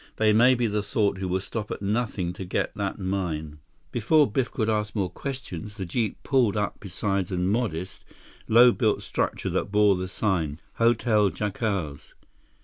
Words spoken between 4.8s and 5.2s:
more